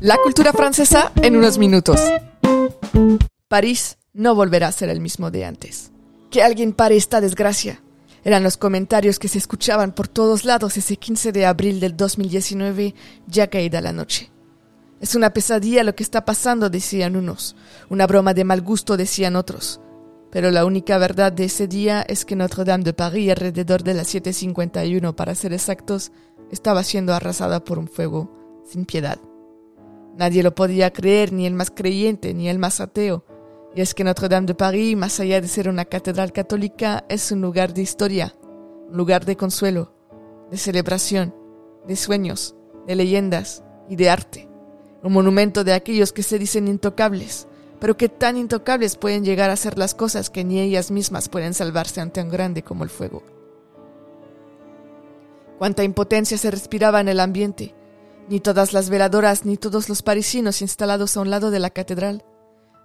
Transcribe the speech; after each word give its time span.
La 0.00 0.16
cultura 0.22 0.52
francesa 0.52 1.10
en 1.22 1.34
unos 1.34 1.58
minutos. 1.58 2.00
París 3.48 3.98
no 4.12 4.36
volverá 4.36 4.68
a 4.68 4.72
ser 4.72 4.90
el 4.90 5.00
mismo 5.00 5.32
de 5.32 5.44
antes. 5.44 5.90
Que 6.30 6.40
alguien 6.40 6.72
pare 6.72 6.96
esta 6.96 7.20
desgracia. 7.20 7.82
Eran 8.22 8.44
los 8.44 8.56
comentarios 8.56 9.18
que 9.18 9.26
se 9.26 9.38
escuchaban 9.38 9.92
por 9.92 10.06
todos 10.06 10.44
lados 10.44 10.76
ese 10.76 10.98
15 10.98 11.32
de 11.32 11.46
abril 11.46 11.80
del 11.80 11.96
2019, 11.96 12.94
ya 13.26 13.48
caída 13.48 13.80
la 13.80 13.92
noche. 13.92 14.30
Es 15.00 15.16
una 15.16 15.30
pesadilla 15.30 15.82
lo 15.82 15.96
que 15.96 16.04
está 16.04 16.24
pasando, 16.24 16.70
decían 16.70 17.16
unos. 17.16 17.56
Una 17.88 18.06
broma 18.06 18.34
de 18.34 18.44
mal 18.44 18.60
gusto, 18.60 18.96
decían 18.96 19.34
otros. 19.34 19.80
Pero 20.30 20.52
la 20.52 20.64
única 20.64 20.96
verdad 20.98 21.32
de 21.32 21.46
ese 21.46 21.66
día 21.66 22.02
es 22.02 22.24
que 22.24 22.36
Notre-Dame 22.36 22.84
de 22.84 22.92
París, 22.92 23.30
alrededor 23.30 23.82
de 23.82 23.94
las 23.94 24.14
7.51 24.14 25.16
para 25.16 25.34
ser 25.34 25.52
exactos, 25.52 26.12
estaba 26.52 26.84
siendo 26.84 27.14
arrasada 27.14 27.64
por 27.64 27.80
un 27.80 27.88
fuego 27.88 28.62
sin 28.64 28.84
piedad. 28.84 29.18
Nadie 30.18 30.42
lo 30.42 30.52
podía 30.52 30.92
creer, 30.92 31.32
ni 31.32 31.46
el 31.46 31.54
más 31.54 31.70
creyente, 31.70 32.34
ni 32.34 32.48
el 32.48 32.58
más 32.58 32.80
ateo. 32.80 33.24
Y 33.76 33.82
es 33.82 33.94
que 33.94 34.02
Notre-Dame 34.02 34.48
de 34.48 34.54
París, 34.56 34.96
más 34.96 35.20
allá 35.20 35.40
de 35.40 35.46
ser 35.46 35.68
una 35.68 35.84
catedral 35.84 36.32
católica, 36.32 37.04
es 37.08 37.30
un 37.30 37.40
lugar 37.40 37.72
de 37.72 37.82
historia, 37.82 38.34
un 38.90 38.96
lugar 38.96 39.24
de 39.24 39.36
consuelo, 39.36 39.94
de 40.50 40.56
celebración, 40.56 41.36
de 41.86 41.94
sueños, 41.94 42.56
de 42.88 42.96
leyendas 42.96 43.62
y 43.88 43.94
de 43.94 44.10
arte. 44.10 44.48
Un 45.04 45.12
monumento 45.12 45.62
de 45.62 45.72
aquellos 45.72 46.12
que 46.12 46.24
se 46.24 46.40
dicen 46.40 46.66
intocables, 46.66 47.46
pero 47.78 47.96
que 47.96 48.08
tan 48.08 48.36
intocables 48.36 48.96
pueden 48.96 49.24
llegar 49.24 49.50
a 49.50 49.56
ser 49.56 49.78
las 49.78 49.94
cosas 49.94 50.30
que 50.30 50.42
ni 50.42 50.58
ellas 50.58 50.90
mismas 50.90 51.28
pueden 51.28 51.54
salvarse 51.54 52.00
ante 52.00 52.20
un 52.20 52.28
grande 52.28 52.64
como 52.64 52.82
el 52.82 52.90
fuego. 52.90 53.22
Cuánta 55.58 55.84
impotencia 55.84 56.36
se 56.36 56.50
respiraba 56.50 57.00
en 57.00 57.06
el 57.06 57.20
ambiente. 57.20 57.76
Ni 58.28 58.40
todas 58.40 58.72
las 58.72 58.90
veladoras, 58.90 59.44
ni 59.44 59.56
todos 59.56 59.88
los 59.88 60.02
parisinos 60.02 60.60
instalados 60.60 61.16
a 61.16 61.20
un 61.20 61.30
lado 61.30 61.50
de 61.50 61.60
la 61.60 61.70
catedral, 61.70 62.24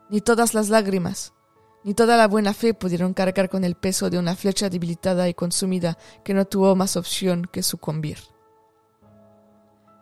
ni 0.10 0.22
todas 0.22 0.54
las 0.54 0.70
lágrimas, 0.70 1.34
ni 1.84 1.94
toda 1.94 2.16
la 2.16 2.28
buena 2.28 2.54
fe 2.54 2.74
pudieron 2.74 3.14
cargar 3.14 3.50
con 3.50 3.64
el 3.64 3.76
peso 3.76 4.10
de 4.10 4.18
una 4.18 4.36
flecha 4.36 4.70
debilitada 4.70 5.28
y 5.28 5.34
consumida 5.34 5.98
que 6.24 6.34
no 6.34 6.46
tuvo 6.46 6.76
más 6.76 6.96
opción 6.96 7.48
que 7.52 7.62
sucumbir. 7.62 8.20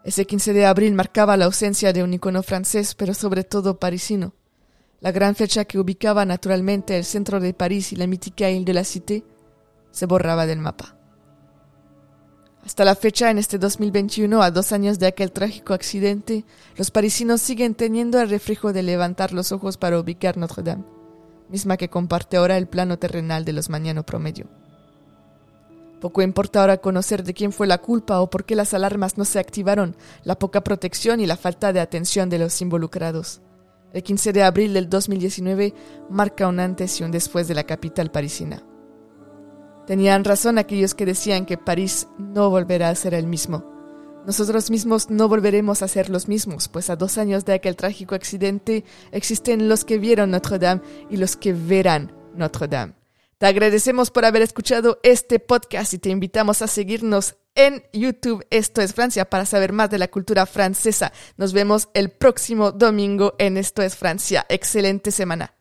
Ese 0.03 0.25
15 0.25 0.53
de 0.53 0.65
abril 0.65 0.93
marcaba 0.93 1.37
la 1.37 1.45
ausencia 1.45 1.93
de 1.93 2.03
un 2.03 2.13
icono 2.13 2.43
francés, 2.43 2.95
pero 2.95 3.13
sobre 3.13 3.43
todo 3.43 3.79
parisino. 3.79 4.33
La 4.99 5.11
gran 5.11 5.35
flecha 5.35 5.65
que 5.65 5.79
ubicaba 5.79 6.25
naturalmente 6.25 6.97
el 6.97 7.05
centro 7.05 7.39
de 7.39 7.53
París 7.53 7.91
y 7.93 7.95
la 7.95 8.05
mítica 8.05 8.49
Ile 8.49 8.65
de 8.65 8.73
la 8.73 8.83
Cité 8.83 9.23
se 9.91 10.05
borraba 10.05 10.45
del 10.45 10.59
mapa. 10.59 11.00
Hasta 12.63 12.85
la 12.85 12.95
fecha, 12.95 13.31
en 13.31 13.39
este 13.39 13.57
2021, 13.57 14.41
a 14.41 14.51
dos 14.51 14.71
años 14.71 14.99
de 14.99 15.07
aquel 15.07 15.31
trágico 15.31 15.73
accidente, 15.73 16.45
los 16.77 16.91
parisinos 16.91 17.41
siguen 17.41 17.73
teniendo 17.73 18.21
el 18.21 18.29
reflejo 18.29 18.71
de 18.71 18.83
levantar 18.83 19.33
los 19.33 19.51
ojos 19.51 19.77
para 19.77 19.99
ubicar 19.99 20.37
Notre 20.37 20.61
Dame, 20.61 20.83
misma 21.49 21.75
que 21.75 21.89
comparte 21.89 22.37
ahora 22.37 22.57
el 22.57 22.67
plano 22.67 22.99
terrenal 22.99 23.45
de 23.45 23.53
los 23.53 23.69
mañanos 23.69 24.05
promedio. 24.05 24.45
Poco 25.99 26.21
importa 26.21 26.61
ahora 26.61 26.77
conocer 26.77 27.23
de 27.23 27.33
quién 27.33 27.51
fue 27.51 27.65
la 27.65 27.79
culpa 27.79 28.21
o 28.21 28.29
por 28.29 28.45
qué 28.45 28.55
las 28.55 28.73
alarmas 28.75 29.17
no 29.17 29.25
se 29.25 29.39
activaron, 29.39 29.95
la 30.23 30.37
poca 30.37 30.63
protección 30.63 31.19
y 31.19 31.25
la 31.25 31.37
falta 31.37 31.73
de 31.73 31.79
atención 31.79 32.29
de 32.29 32.39
los 32.39 32.61
involucrados. 32.61 33.41
El 33.91 34.03
15 34.03 34.33
de 34.33 34.43
abril 34.43 34.73
del 34.73 34.87
2019 34.87 35.73
marca 36.09 36.47
un 36.47 36.59
antes 36.59 36.99
y 36.99 37.03
un 37.03 37.11
después 37.11 37.47
de 37.47 37.55
la 37.55 37.65
capital 37.65 38.11
parisina. 38.11 38.63
Tenían 39.87 40.23
razón 40.23 40.57
aquellos 40.57 40.93
que 40.93 41.05
decían 41.05 41.45
que 41.45 41.57
París 41.57 42.07
no 42.17 42.49
volverá 42.49 42.89
a 42.89 42.95
ser 42.95 43.13
el 43.13 43.27
mismo. 43.27 43.65
Nosotros 44.25 44.69
mismos 44.69 45.09
no 45.09 45.27
volveremos 45.27 45.81
a 45.81 45.87
ser 45.87 46.09
los 46.09 46.27
mismos, 46.27 46.67
pues 46.67 46.89
a 46.91 46.95
dos 46.95 47.17
años 47.17 47.43
de 47.43 47.53
aquel 47.53 47.75
trágico 47.75 48.13
accidente 48.13 48.85
existen 49.11 49.67
los 49.67 49.83
que 49.83 49.97
vieron 49.97 50.29
Notre 50.29 50.59
Dame 50.59 50.81
y 51.09 51.17
los 51.17 51.35
que 51.35 51.53
verán 51.53 52.13
Notre 52.35 52.67
Dame. 52.67 52.93
Te 53.39 53.47
agradecemos 53.47 54.11
por 54.11 54.23
haber 54.23 54.43
escuchado 54.43 54.99
este 55.01 55.39
podcast 55.39 55.95
y 55.95 55.97
te 55.97 56.09
invitamos 56.09 56.61
a 56.61 56.67
seguirnos 56.67 57.37
en 57.55 57.83
YouTube. 57.91 58.45
Esto 58.51 58.81
es 58.81 58.93
Francia 58.93 59.27
para 59.27 59.47
saber 59.47 59.73
más 59.73 59.89
de 59.89 59.97
la 59.97 60.09
cultura 60.09 60.45
francesa. 60.45 61.11
Nos 61.37 61.51
vemos 61.51 61.89
el 61.95 62.11
próximo 62.11 62.71
domingo 62.71 63.33
en 63.39 63.57
Esto 63.57 63.81
es 63.81 63.95
Francia. 63.95 64.45
Excelente 64.47 65.09
semana. 65.09 65.55